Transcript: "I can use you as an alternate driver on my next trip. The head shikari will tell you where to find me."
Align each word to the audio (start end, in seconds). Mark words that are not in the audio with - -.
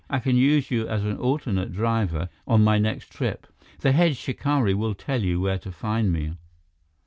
"I 0.09 0.17
can 0.17 0.35
use 0.35 0.71
you 0.71 0.87
as 0.87 1.05
an 1.05 1.17
alternate 1.17 1.71
driver 1.71 2.29
on 2.47 2.63
my 2.63 2.79
next 2.79 3.11
trip. 3.11 3.45
The 3.81 3.91
head 3.91 4.17
shikari 4.17 4.73
will 4.73 4.95
tell 4.95 5.21
you 5.21 5.39
where 5.39 5.59
to 5.59 5.71
find 5.71 6.11
me." 6.11 6.33